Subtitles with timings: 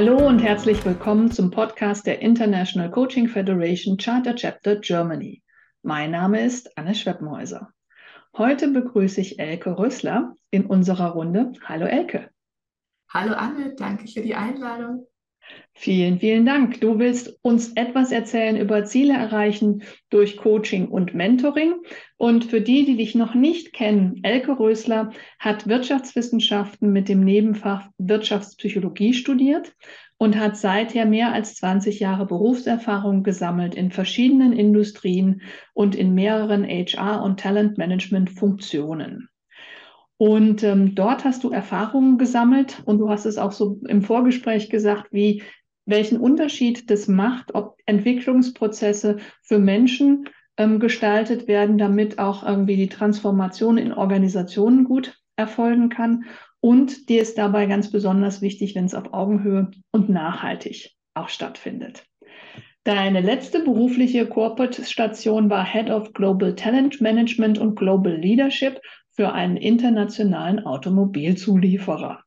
[0.00, 5.42] Hallo und herzlich willkommen zum Podcast der International Coaching Federation Charter Chapter Germany.
[5.82, 7.72] Mein Name ist Anne Schweppenhäuser.
[8.36, 11.50] Heute begrüße ich Elke Rössler in unserer Runde.
[11.64, 12.30] Hallo Elke.
[13.12, 15.04] Hallo Anne, danke für die Einladung.
[15.80, 16.80] Vielen, vielen Dank.
[16.80, 21.74] Du willst uns etwas erzählen über Ziele erreichen durch Coaching und Mentoring.
[22.16, 27.88] Und für die, die dich noch nicht kennen, Elke Rösler hat Wirtschaftswissenschaften mit dem Nebenfach
[27.96, 29.72] Wirtschaftspsychologie studiert
[30.18, 35.42] und hat seither mehr als 20 Jahre Berufserfahrung gesammelt in verschiedenen Industrien
[35.74, 39.28] und in mehreren HR- und Talentmanagement-Funktionen.
[40.18, 44.68] Und ähm, dort hast du Erfahrungen gesammelt und du hast es auch so im Vorgespräch
[44.68, 45.42] gesagt, wie
[45.86, 52.88] welchen Unterschied das macht, ob Entwicklungsprozesse für Menschen ähm, gestaltet werden, damit auch irgendwie die
[52.88, 56.24] Transformation in Organisationen gut erfolgen kann.
[56.60, 62.04] Und dir ist dabei ganz besonders wichtig, wenn es auf Augenhöhe und nachhaltig auch stattfindet.
[62.84, 68.80] Deine letzte berufliche Corporate-Station war Head of Global Talent Management und Global Leadership
[69.18, 72.22] für einen internationalen Automobilzulieferer.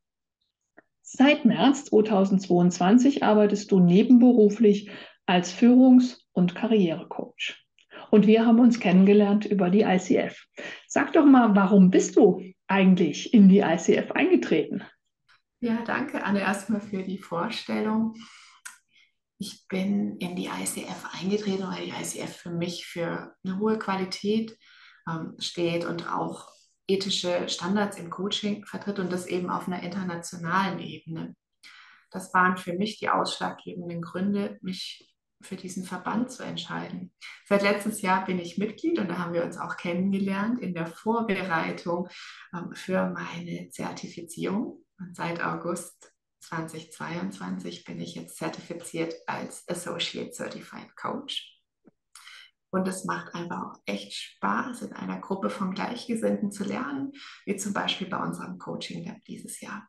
[1.01, 4.91] Seit März 2022 arbeitest du nebenberuflich
[5.25, 7.65] als Führungs- und Karrierecoach.
[8.09, 10.45] Und wir haben uns kennengelernt über die ICF.
[10.85, 14.83] Sag doch mal, warum bist du eigentlich in die ICF eingetreten?
[15.61, 18.15] Ja, danke Anne erstmal für die Vorstellung.
[19.37, 24.57] Ich bin in die ICF eingetreten, weil die ICF für mich für eine hohe Qualität
[25.09, 26.51] ähm, steht und auch
[26.93, 31.35] ethische Standards im Coaching vertritt und das eben auf einer internationalen Ebene.
[32.11, 35.07] Das waren für mich die ausschlaggebenden Gründe, mich
[35.41, 37.13] für diesen Verband zu entscheiden.
[37.47, 40.85] Seit letztes Jahr bin ich Mitglied und da haben wir uns auch kennengelernt in der
[40.85, 42.09] Vorbereitung
[42.53, 44.83] ähm, für meine Zertifizierung.
[44.99, 51.60] Und seit August 2022 bin ich jetzt zertifiziert als Associate Certified Coach.
[52.71, 57.11] Und es macht einfach auch echt Spaß, in einer Gruppe von Gleichgesinnten zu lernen,
[57.45, 59.87] wie zum Beispiel bei unserem Coaching Lab dieses Jahr.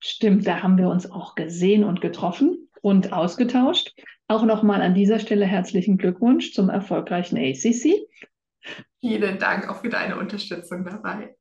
[0.00, 3.94] Stimmt, da haben wir uns auch gesehen und getroffen und ausgetauscht.
[4.28, 8.06] Auch nochmal an dieser Stelle herzlichen Glückwunsch zum erfolgreichen ACC.
[9.00, 11.36] Vielen Dank auch für deine Unterstützung dabei.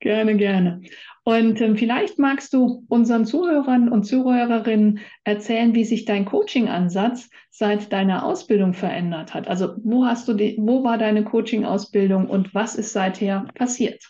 [0.00, 0.82] Gerne, gerne.
[1.24, 7.92] Und ähm, vielleicht magst du unseren Zuhörern und Zuhörerinnen erzählen, wie sich dein Coaching-Ansatz seit
[7.92, 9.46] deiner Ausbildung verändert hat.
[9.46, 14.02] Also wo hast du die, wo war deine Coaching-Ausbildung und was ist seither passiert?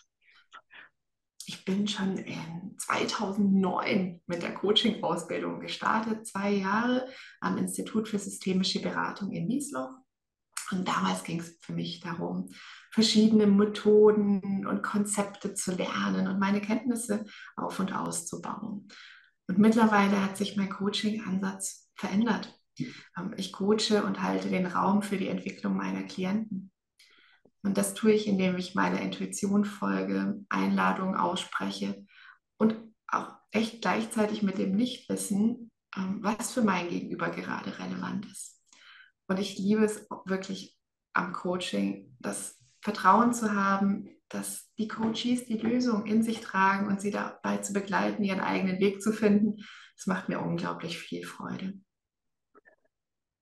[1.45, 7.07] Ich bin schon in 2009 mit der Coaching-Ausbildung gestartet, zwei Jahre
[7.41, 9.91] am Institut für systemische Beratung in Wiesloch.
[10.71, 12.49] Und damals ging es für mich darum,
[12.91, 17.25] verschiedene Methoden und Konzepte zu lernen und meine Kenntnisse
[17.55, 18.87] auf und auszubauen.
[19.47, 22.59] Und mittlerweile hat sich mein Coaching-Ansatz verändert.
[22.79, 26.71] Ähm, ich coache und halte den Raum für die Entwicklung meiner Klienten.
[27.63, 32.05] Und das tue ich, indem ich meiner Intuition folge, Einladungen ausspreche
[32.57, 32.75] und
[33.07, 38.52] auch echt gleichzeitig mit dem Nichtwissen, ähm, was für mein Gegenüber gerade relevant ist.
[39.33, 40.77] Und ich liebe es wirklich
[41.13, 47.01] am Coaching, das Vertrauen zu haben, dass die Coaches die Lösung in sich tragen und
[47.01, 49.55] sie dabei zu begleiten, ihren eigenen Weg zu finden.
[49.97, 51.73] Das macht mir unglaublich viel Freude.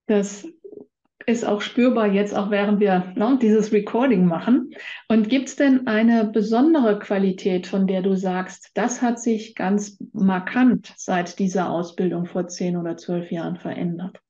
[0.06, 0.48] Das
[1.26, 4.74] ist auch spürbar jetzt, auch während wir ne, dieses Recording machen.
[5.10, 10.02] Und gibt es denn eine besondere Qualität, von der du sagst, das hat sich ganz
[10.14, 14.22] markant seit dieser Ausbildung vor zehn oder zwölf Jahren verändert?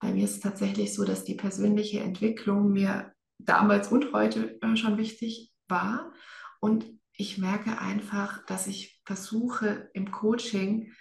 [0.00, 4.76] Bei mir ist es tatsächlich so, dass die persönliche Entwicklung mir damals und heute äh,
[4.76, 6.12] schon wichtig war.
[6.60, 10.92] Und ich merke einfach, dass ich versuche im Coaching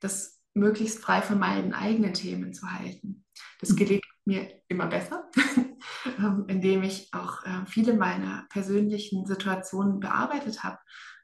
[0.00, 3.24] das möglichst frei von meinen eigenen Themen zu halten.
[3.60, 3.76] Das mhm.
[3.76, 5.28] gelingt mir immer besser,
[6.18, 10.78] ähm, indem ich auch äh, viele meiner persönlichen Situationen bearbeitet habe,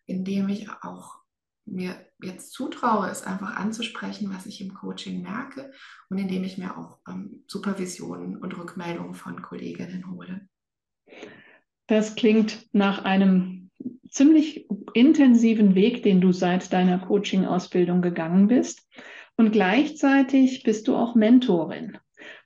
[0.06, 1.19] indem ich auch
[1.66, 5.72] mir jetzt zutraue, es einfach anzusprechen, was ich im Coaching merke
[6.08, 10.48] und indem ich mir auch ähm, Supervisionen und Rückmeldungen von Kolleginnen hole.
[11.86, 13.70] Das klingt nach einem
[14.08, 18.88] ziemlich intensiven Weg, den du seit deiner Coaching-Ausbildung gegangen bist.
[19.36, 21.98] Und gleichzeitig bist du auch Mentorin.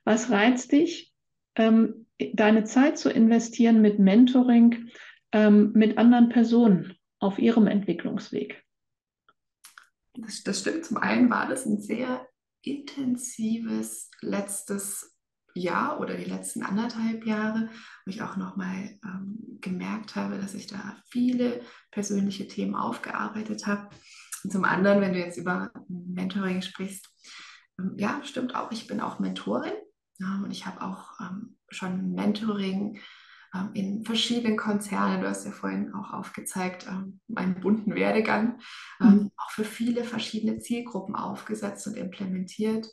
[0.03, 1.13] Was reizt dich,
[1.55, 4.89] ähm, deine Zeit zu investieren mit Mentoring
[5.31, 8.64] ähm, mit anderen Personen auf ihrem Entwicklungsweg?
[10.17, 10.85] Das, das stimmt.
[10.85, 12.27] Zum einen war das ein sehr
[12.61, 15.15] intensives letztes
[15.53, 17.69] Jahr oder die letzten anderthalb Jahre,
[18.05, 23.89] wo ich auch nochmal ähm, gemerkt habe, dass ich da viele persönliche Themen aufgearbeitet habe.
[24.49, 27.09] Zum anderen, wenn du jetzt über Mentoring sprichst,
[27.79, 29.73] ähm, ja, stimmt auch, ich bin auch Mentorin
[30.19, 33.01] ja, und ich habe auch ähm, schon Mentoring ähm,
[33.73, 38.59] in verschiedenen Konzernen, du hast ja vorhin auch aufgezeigt, ähm, meinen bunten Werdegang,
[39.01, 39.31] ähm, mhm.
[39.37, 42.87] auch für viele verschiedene Zielgruppen aufgesetzt und implementiert.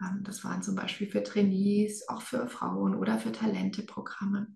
[0.00, 4.48] Ähm, das waren zum Beispiel für Trainees, auch für Frauen oder für Talenteprogramme.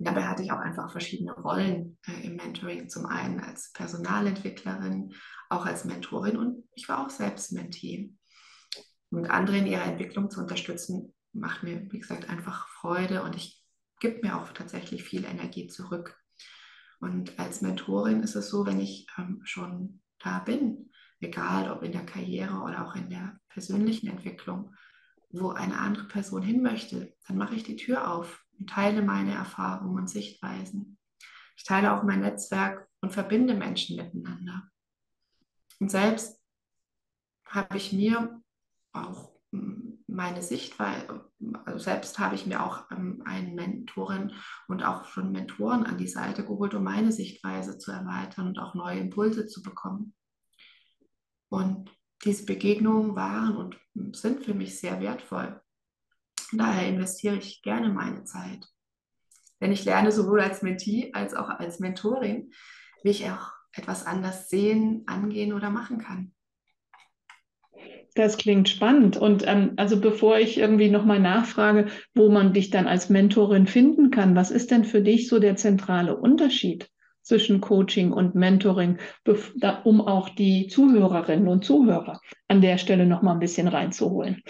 [0.00, 2.88] Dabei hatte ich auch einfach verschiedene Rollen äh, im Mentoring.
[2.88, 5.12] Zum einen als Personalentwicklerin,
[5.48, 8.14] auch als Mentorin und ich war auch selbst Mentee.
[9.10, 13.57] Und andere in ihrer Entwicklung zu unterstützen, macht mir, wie gesagt, einfach Freude und ich
[14.00, 16.18] gebe mir auch tatsächlich viel Energie zurück.
[17.00, 20.90] Und als Mentorin ist es so, wenn ich ähm, schon da bin,
[21.20, 24.74] egal ob in der Karriere oder auch in der persönlichen Entwicklung,
[25.30, 29.34] wo eine andere Person hin möchte, dann mache ich die Tür auf und teile meine
[29.34, 30.98] Erfahrungen und Sichtweisen.
[31.56, 34.70] Ich teile auch mein Netzwerk und verbinde Menschen miteinander.
[35.80, 36.40] Und selbst
[37.44, 38.42] habe ich mir
[38.92, 41.24] auch meine Sichtweise,
[41.64, 44.32] also selbst habe ich mir auch ähm, einen Mentorin
[44.66, 48.74] und auch schon Mentoren an die Seite geholt, um meine Sichtweise zu erweitern und auch
[48.74, 50.14] neue Impulse zu bekommen.
[51.48, 51.90] Und
[52.24, 55.60] diese Begegnungen waren und sind für mich sehr wertvoll.
[56.52, 58.66] Daher investiere ich gerne meine Zeit.
[59.60, 62.52] Denn ich lerne sowohl als Mentee als auch als Mentorin,
[63.02, 66.34] wie ich auch etwas anders sehen, angehen oder machen kann.
[68.14, 69.16] Das klingt spannend.
[69.16, 74.10] Und ähm, also bevor ich irgendwie nochmal nachfrage, wo man dich dann als Mentorin finden
[74.10, 76.90] kann, was ist denn für dich so der zentrale Unterschied
[77.22, 78.98] zwischen Coaching und Mentoring,
[79.84, 84.42] um auch die Zuhörerinnen und Zuhörer an der Stelle nochmal ein bisschen reinzuholen?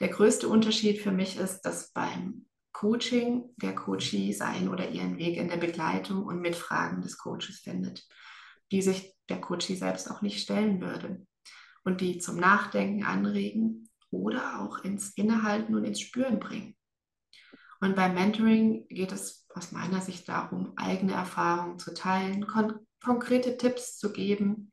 [0.00, 5.36] Der größte Unterschied für mich ist, dass beim Coaching der Coachee sein oder ihren Weg
[5.36, 8.06] in der Begleitung und mit Fragen des Coaches findet,
[8.70, 11.26] die sich der Coachee selbst auch nicht stellen würde
[11.88, 16.76] und die zum Nachdenken anregen oder auch ins Innehalten und ins Spüren bringen.
[17.80, 23.56] Und beim Mentoring geht es aus meiner Sicht darum, eigene Erfahrungen zu teilen, kon konkrete
[23.56, 24.70] Tipps zu geben,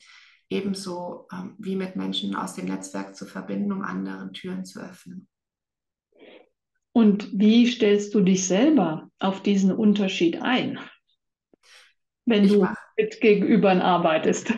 [0.49, 5.29] ebenso ähm, wie mit Menschen aus dem Netzwerk zu verbinden, um anderen Türen zu öffnen.
[6.91, 10.79] Und wie stellst du dich selber auf diesen Unterschied ein,
[12.25, 14.53] wenn ich du mach, mit Gegenübern arbeitest?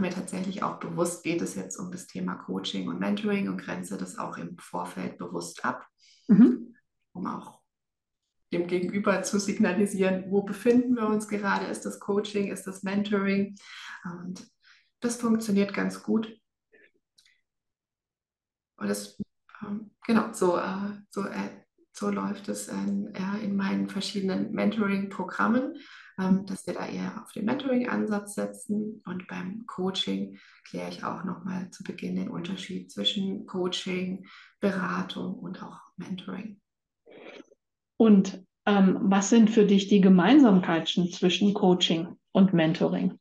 [0.00, 3.98] Mir tatsächlich auch bewusst, geht es jetzt um das Thema Coaching und Mentoring und grenze
[3.98, 5.86] das auch im Vorfeld bewusst ab,
[6.28, 6.74] mhm.
[7.12, 7.60] um auch
[8.52, 13.56] dem Gegenüber zu signalisieren, wo befinden wir uns gerade, ist das Coaching, ist das Mentoring.
[14.04, 14.50] Und
[15.00, 16.36] das funktioniert ganz gut.
[18.76, 19.18] Und das,
[19.62, 25.76] ähm, genau, so, äh, so, äh, so läuft es in, äh, in meinen verschiedenen Mentoring-Programmen,
[26.20, 29.02] ähm, dass wir da eher auf den Mentoring-Ansatz setzen.
[29.06, 34.26] Und beim Coaching kläre ich auch nochmal zu Beginn den Unterschied zwischen Coaching,
[34.60, 36.60] Beratung und auch Mentoring.
[37.96, 43.18] Und ähm, was sind für dich die Gemeinsamkeiten zwischen Coaching und Mentoring?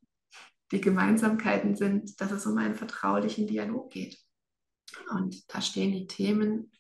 [0.72, 4.20] Die Gemeinsamkeiten sind, dass es um einen vertraulichen Dialog geht.
[5.12, 6.72] Und da stehen die Themen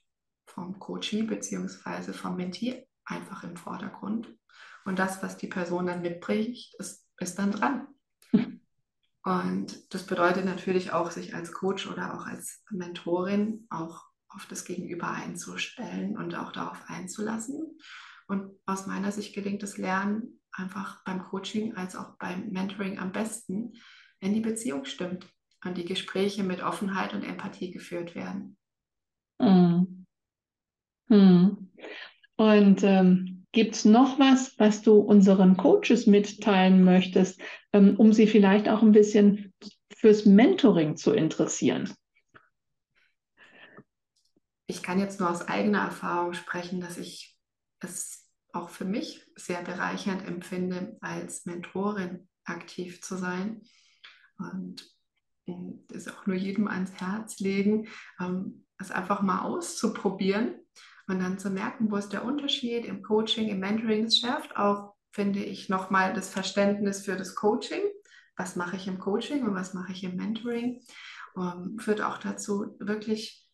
[0.45, 2.13] vom Coachee bzw.
[2.13, 4.35] vom Mentee einfach im Vordergrund.
[4.85, 7.87] Und das, was die Person dann mitbringt, ist, ist dann dran.
[9.23, 14.63] Und das bedeutet natürlich auch, sich als Coach oder auch als Mentorin auch auf das
[14.63, 17.79] Gegenüber einzustellen und auch darauf einzulassen.
[18.27, 23.11] Und aus meiner Sicht gelingt das Lernen einfach beim Coaching als auch beim Mentoring am
[23.11, 23.73] besten,
[24.19, 25.27] wenn die Beziehung stimmt
[25.65, 28.57] und die Gespräche mit Offenheit und Empathie geführt werden.
[29.39, 30.05] Mhm.
[31.07, 31.71] Mhm.
[32.35, 37.41] Und ähm, gibt es noch was, was du unseren Coaches mitteilen möchtest,
[37.73, 39.53] ähm, um sie vielleicht auch ein bisschen
[39.95, 41.93] fürs Mentoring zu interessieren?
[44.69, 47.35] ich kann jetzt nur aus eigener Erfahrung sprechen, dass ich
[47.79, 53.63] es auch für mich sehr bereichernd empfinde, als Mentorin aktiv zu sein.
[54.37, 54.87] Und
[55.87, 57.87] das auch nur jedem ans Herz legen,
[58.19, 60.59] ähm, es einfach mal auszuprobieren
[61.09, 64.05] und dann zu merken, wo ist der Unterschied im Coaching, im Mentoring.
[64.05, 67.81] Es schärft auch, finde ich, nochmal das Verständnis für das Coaching.
[68.37, 70.81] Was mache ich im Coaching und was mache ich im Mentoring?
[71.35, 73.47] Um, ähm, führt auch dazu, wirklich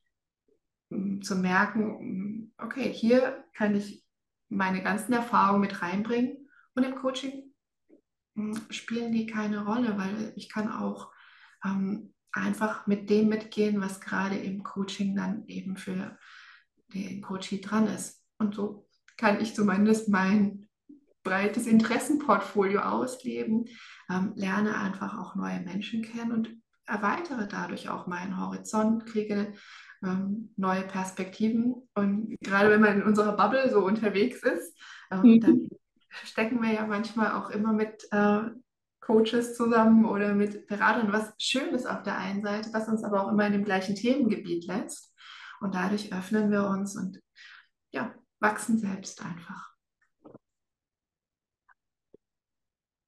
[0.89, 4.05] zu merken, okay, hier kann ich
[4.49, 7.53] meine ganzen Erfahrungen mit reinbringen und im Coaching
[8.35, 11.11] hm, spielen die keine Rolle, weil ich kann auch
[11.65, 16.17] ähm, einfach mit dem mitgehen, was gerade im Coaching dann eben für
[16.93, 18.23] den Coaching dran ist.
[18.37, 18.87] Und so
[19.17, 20.67] kann ich zumindest mein
[21.23, 23.65] breites Interessenportfolio ausleben,
[24.09, 29.53] ähm, lerne einfach auch neue Menschen kennen und erweitere dadurch auch meinen Horizont, kriege
[30.03, 31.75] ähm, neue Perspektiven.
[31.95, 34.77] Und gerade wenn man in unserer Bubble so unterwegs ist,
[35.11, 35.39] ähm, mhm.
[35.39, 35.69] dann
[36.23, 38.41] stecken wir ja manchmal auch immer mit äh,
[39.01, 43.23] Coaches zusammen oder mit Beratern, was schön ist auf der einen Seite, was uns aber
[43.23, 45.14] auch immer in dem gleichen Themengebiet lässt.
[45.65, 47.19] Und dadurch öffnen wir uns und
[47.91, 49.73] ja, wachsen selbst einfach.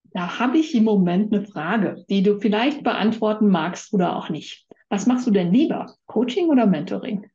[0.05, 4.67] Da habe ich im Moment eine Frage, die du vielleicht beantworten magst oder auch nicht.
[4.89, 7.29] Was machst du denn lieber, Coaching oder Mentoring?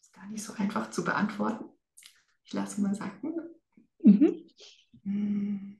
[0.00, 1.66] Ist gar nicht so einfach zu beantworten.
[2.42, 3.32] Ich lasse mal sagen.
[4.02, 5.71] Mhm.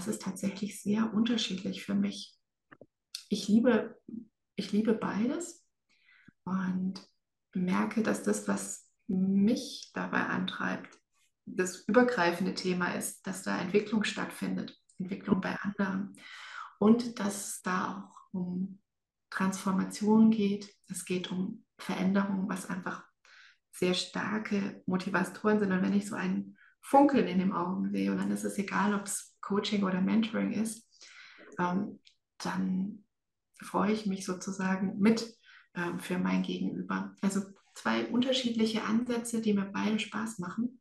[0.00, 2.34] Das ist tatsächlich sehr unterschiedlich für mich.
[3.28, 4.00] Ich liebe,
[4.56, 5.68] ich liebe beides
[6.44, 7.06] und
[7.52, 10.98] merke, dass das, was mich dabei antreibt,
[11.44, 16.16] das übergreifende Thema ist, dass da Entwicklung stattfindet, Entwicklung bei anderen
[16.78, 18.80] und dass da auch um
[19.28, 20.74] Transformation geht.
[20.88, 23.04] Es geht um Veränderung, was einfach
[23.70, 25.72] sehr starke Motivatoren sind.
[25.72, 28.94] Und wenn ich so ein Funkeln in den Augen sehe, und dann ist es egal,
[28.94, 30.88] ob es Coaching oder Mentoring ist,
[31.58, 31.98] ähm,
[32.38, 33.04] dann
[33.60, 35.26] freue ich mich sozusagen mit
[35.74, 37.14] ähm, für mein Gegenüber.
[37.20, 37.42] Also
[37.74, 40.80] zwei unterschiedliche Ansätze, die mir beide Spaß machen.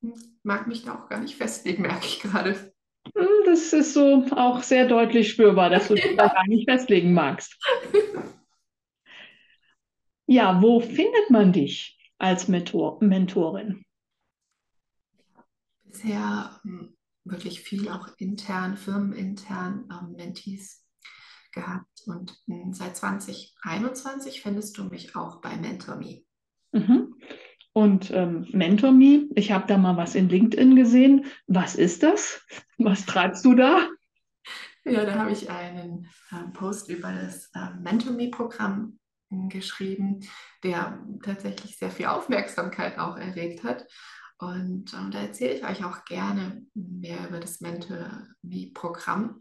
[0.00, 2.72] Hm, mag mich da auch gar nicht festlegen, merke ich gerade.
[3.14, 7.12] Hm, das ist so auch sehr deutlich spürbar, dass du dich da gar nicht festlegen
[7.12, 7.56] magst.
[10.26, 13.84] Ja, wo findet man dich als Mentor, Mentorin?
[15.84, 16.97] Bisher hm,
[17.30, 20.84] wirklich viel auch intern, firmenintern ähm, Mentees
[21.52, 22.02] gehabt.
[22.06, 26.24] Und hm, seit 2021 findest du mich auch bei MentorMe.
[26.72, 27.14] Mhm.
[27.72, 31.26] Und ähm, MentorMe, ich habe da mal was in LinkedIn gesehen.
[31.46, 32.44] Was ist das?
[32.78, 33.88] Was treibst du da?
[34.84, 38.98] Ja, da habe ich einen äh, Post über das äh, MentorMe-Programm
[39.30, 40.20] hm, geschrieben,
[40.64, 43.86] der tatsächlich sehr viel Aufmerksamkeit auch erregt hat.
[44.38, 49.40] Und ähm, da erzähle ich euch auch gerne mehr über das MentorMe-Programm.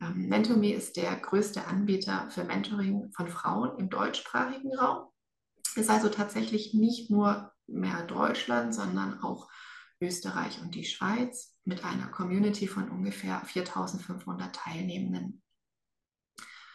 [0.00, 5.08] Ähm, MentorMe ist der größte Anbieter für Mentoring von Frauen im deutschsprachigen Raum.
[5.74, 9.48] Ist also tatsächlich nicht nur mehr Deutschland, sondern auch
[10.00, 15.42] Österreich und die Schweiz mit einer Community von ungefähr 4500 Teilnehmenden.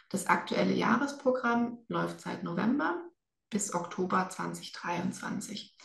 [0.08, 3.00] Das aktuelle Jahresprogramm läuft seit November
[3.50, 5.76] bis Oktober 2023.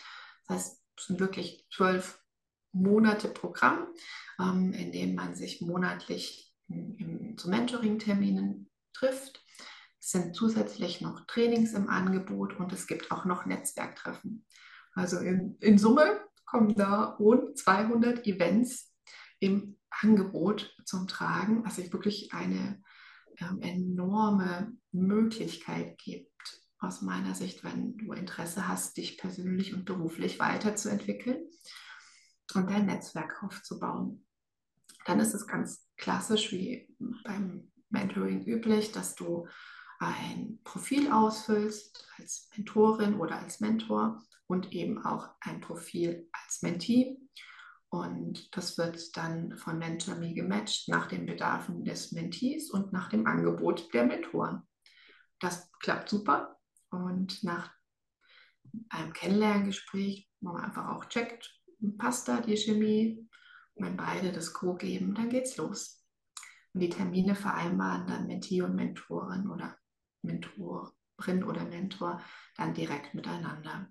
[0.48, 2.24] Das heißt, sind wirklich zwölf
[2.72, 3.88] Monate Programm,
[4.39, 6.54] ähm, in dem man sich monatlich
[7.38, 9.42] zu Mentoring-Terminen trifft.
[10.00, 14.46] Es sind zusätzlich noch Trainings im Angebot und es gibt auch noch Netzwerktreffen.
[14.94, 18.94] Also in, in Summe kommen da rund 200 Events
[19.39, 22.82] im Angebot zum Tragen, was sich wirklich eine
[23.39, 26.32] ähm, enorme Möglichkeit gibt,
[26.79, 31.48] aus meiner Sicht, wenn du Interesse hast, dich persönlich und beruflich weiterzuentwickeln
[32.53, 34.25] und dein Netzwerk aufzubauen.
[35.05, 36.88] Dann ist es ganz klassisch wie
[37.24, 39.48] beim Mentoring üblich, dass du
[40.00, 47.17] ein Profil ausfüllst als Mentorin oder als Mentor und eben auch ein Profil als Mentee.
[47.89, 53.25] Und das wird dann von MentorMe gematcht nach den Bedarfen des Mentees und nach dem
[53.25, 54.62] Angebot der Mentoren.
[55.39, 56.57] Das klappt super.
[56.89, 57.72] Und nach
[58.89, 61.53] einem Kennenlerngespräch, wo man einfach auch checkt,
[61.98, 63.27] passt da die Chemie,
[63.75, 66.03] wenn beide das Go geben, dann geht's los.
[66.74, 69.77] Und die Termine vereinbaren dann Mentee und Mentorin oder
[70.22, 72.22] Mentorin oder Mentor
[72.56, 73.88] dann direkt miteinander.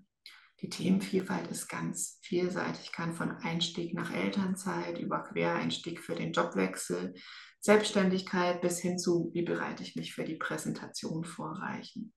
[0.61, 7.13] Die Themenvielfalt ist ganz vielseitig, kann von Einstieg nach Elternzeit über Quereinstieg für den Jobwechsel,
[7.59, 12.13] Selbstständigkeit bis hin zu, wie bereite ich mich für die Präsentation vorreichen.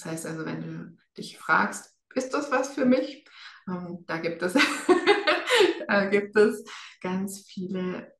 [0.00, 3.26] Das heißt also, wenn du dich fragst, ist das was für mich?
[3.68, 4.54] Ähm, da gibt es,
[5.88, 6.64] da gibt es
[7.02, 8.16] ganz viele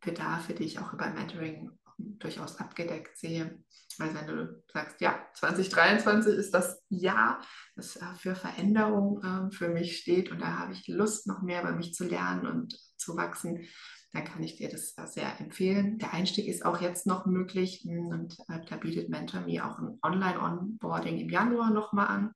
[0.00, 3.62] Bedarfe, die ich auch über Mentoring durchaus abgedeckt sehe.
[3.98, 7.40] Weil wenn du sagst, ja, 2023 ist das Jahr,
[7.76, 11.62] das äh, für Veränderung äh, für mich steht und da habe ich Lust, noch mehr
[11.62, 13.64] über mich zu lernen und zu wachsen,
[14.12, 15.98] dann kann ich dir das sehr empfehlen.
[15.98, 19.98] Der Einstieg ist auch jetzt noch möglich hm, und äh, da bietet MentorMe auch ein
[20.02, 22.34] Online-Onboarding im Januar nochmal an.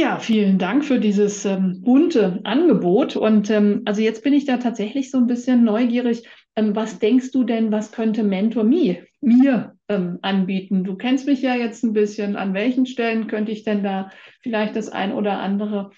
[0.00, 3.16] Ja, vielen Dank für dieses ähm, bunte Angebot.
[3.16, 6.26] Und ähm, also jetzt bin ich da tatsächlich so ein bisschen neugierig.
[6.56, 10.84] Ähm, was denkst du denn, was könnte Mentor Me mir ähm, anbieten?
[10.84, 12.36] Du kennst mich ja jetzt ein bisschen.
[12.36, 15.90] An welchen Stellen könnte ich denn da vielleicht das ein oder andere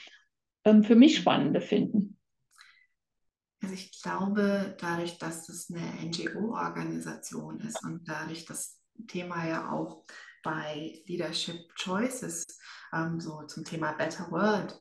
[0.65, 2.19] ähm, für mich Spannende finden?
[3.63, 10.03] Also ich glaube, dadurch, dass das eine NGO-Organisation ist und dadurch das Thema ja auch
[10.43, 12.45] bei Leadership Choices
[12.93, 14.81] ähm, so zum Thema Better World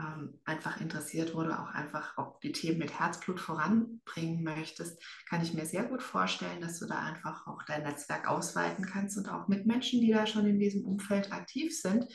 [0.00, 5.54] ähm, einfach interessiert wurde, auch einfach auch die Themen mit Herzblut voranbringen möchtest, kann ich
[5.54, 9.48] mir sehr gut vorstellen, dass du da einfach auch dein Netzwerk ausweiten kannst und auch
[9.48, 12.06] mit Menschen, die da schon in diesem Umfeld aktiv sind,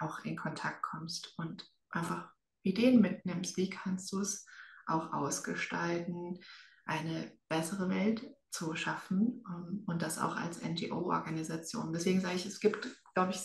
[0.00, 2.30] auch in Kontakt kommst und einfach
[2.62, 3.56] Ideen mitnimmst.
[3.56, 4.46] Wie kannst du es
[4.86, 6.40] auch ausgestalten,
[6.84, 11.92] eine bessere Welt zu schaffen um, ähm, und das auch als NGO-Organisation.
[11.92, 13.40] Deswegen sage ich, es gibt, glaube ich,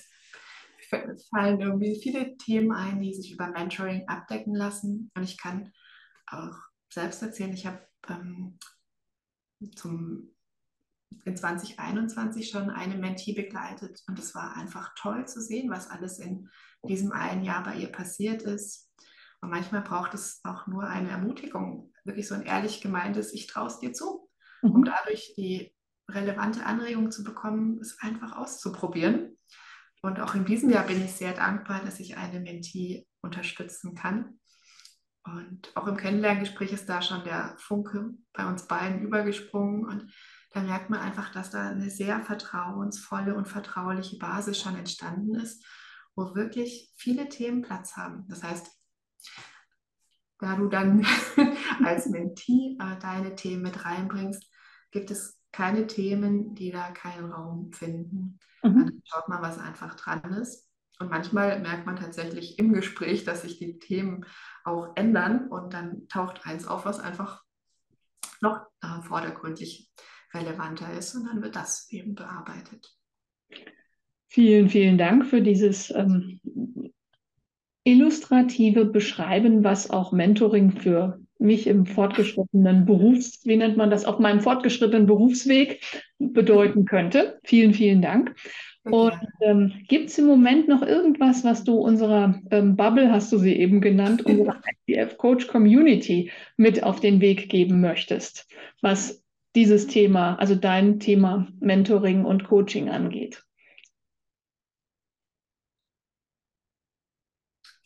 [1.30, 5.12] fallen irgendwie viele Themen ein, die sich über Mentoring abdecken lassen.
[5.16, 5.72] Und ich kann
[6.28, 6.56] auch
[6.94, 8.60] selbst erzählen, ich habe ähm,
[9.76, 10.30] zum,
[11.26, 16.20] in 2021 schon eine Mentee begleitet und es war einfach toll zu sehen, was alles
[16.20, 16.50] in
[16.88, 18.90] diesem einen Jahr bei ihr passiert ist.
[19.42, 23.68] Und manchmal braucht es auch nur eine Ermutigung, wirklich so ein ehrlich gemeintes, ich traue
[23.68, 24.27] es dir zu,
[24.70, 24.76] mhm.
[24.76, 25.74] um dadurch die
[26.10, 29.38] relevante Anregung zu bekommen, es einfach auszuprobieren.
[30.02, 34.40] Und auch in diesem Jahr bin ich sehr dankbar, dass ich eine Mentee unterstützen kann.
[35.24, 39.86] Und auch im Kennenlerngespräch ist da schon der Funke bei uns beiden übergesprungen.
[39.86, 40.14] Und
[40.52, 45.66] da merkt man einfach, dass da eine sehr vertrauensvolle und vertrauliche Basis schon entstanden ist,
[46.16, 48.26] wo wirklich viele Themen Platz haben.
[48.30, 48.72] Das heißt,
[50.40, 51.06] da du dann
[51.84, 54.50] als Mentee äh, deine Themen mit reinbringst,
[54.98, 58.40] gibt es keine Themen, die da keinen Raum finden.
[58.64, 58.86] Mhm.
[58.86, 60.68] Dann schaut man, was einfach dran ist.
[61.00, 64.26] Und manchmal merkt man tatsächlich im Gespräch, dass sich die Themen
[64.64, 67.44] auch ändern und dann taucht eins auf, was einfach
[68.42, 69.92] noch äh, vordergründig
[70.34, 72.98] relevanter ist und dann wird das eben bearbeitet.
[74.28, 76.42] Vielen, vielen Dank für dieses ähm,
[77.84, 84.20] illustrative Beschreiben, was auch Mentoring für mich im fortgeschrittenen Berufs, wie nennt man das, auf
[84.20, 85.82] meinem fortgeschrittenen Berufsweg
[86.20, 87.40] bedeuten könnte.
[87.44, 88.36] Vielen, vielen Dank.
[88.84, 93.38] Und ähm, gibt es im Moment noch irgendwas, was du unserer ähm, Bubble, hast du
[93.38, 98.48] sie eben genannt, unserer ICF Coach Community mit auf den Weg geben möchtest,
[98.82, 99.24] was
[99.56, 103.44] dieses Thema, also dein Thema Mentoring und Coaching angeht?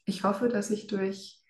[0.06, 1.41] Ich hoffe, dass ich durch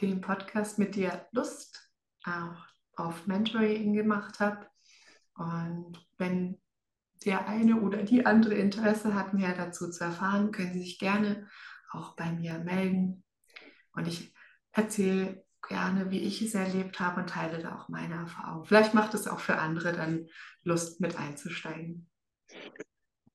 [0.00, 1.90] den Podcast mit dir Lust
[2.24, 4.66] auch auf Mentoring gemacht habe.
[5.34, 6.60] Und wenn
[7.24, 11.48] der eine oder die andere Interesse hat, mehr dazu zu erfahren, können Sie sich gerne
[11.90, 13.24] auch bei mir melden.
[13.92, 14.32] Und ich
[14.72, 18.64] erzähle gerne, wie ich es erlebt habe und teile da auch meine Erfahrung.
[18.64, 20.26] Vielleicht macht es auch für andere dann
[20.62, 22.08] Lust, mit einzusteigen.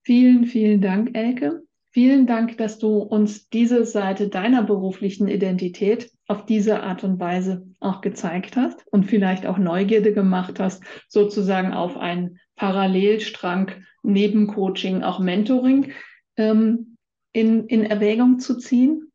[0.04, 1.64] Vielen, vielen Dank, Elke.
[1.94, 7.68] Vielen Dank, dass du uns diese Seite deiner beruflichen Identität auf diese Art und Weise
[7.80, 15.04] auch gezeigt hast und vielleicht auch Neugierde gemacht hast, sozusagen auf einen Parallelstrang neben Coaching,
[15.04, 15.92] auch Mentoring
[16.36, 16.98] ähm,
[17.32, 19.12] in, in Erwägung zu ziehen.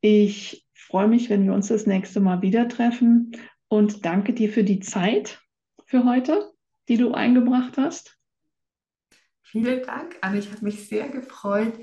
[0.00, 3.32] Ich freue mich, wenn wir uns das nächste Mal wieder treffen
[3.68, 5.42] und danke dir für die Zeit
[5.84, 6.50] für heute,
[6.88, 8.16] die du eingebracht hast.
[9.42, 10.38] Vielen Dank, Anne.
[10.38, 11.74] Ich habe mich sehr gefreut,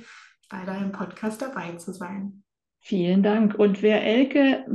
[0.50, 2.44] bei deinem Podcast dabei zu sein.
[2.80, 3.56] Vielen Dank.
[3.56, 4.66] Und wer Elke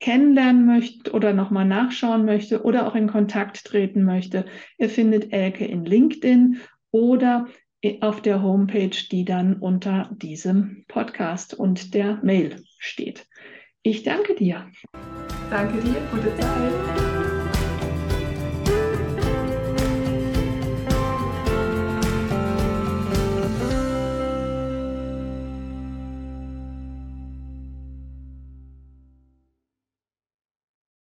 [0.00, 4.44] kennenlernen möchte oder nochmal nachschauen möchte oder auch in Kontakt treten möchte,
[4.76, 7.46] ihr findet Elke in LinkedIn oder
[8.00, 13.26] auf der Homepage, die dann unter diesem Podcast und der Mail steht.
[13.82, 14.70] Ich danke dir.
[15.50, 17.17] Danke dir, gute Zeit.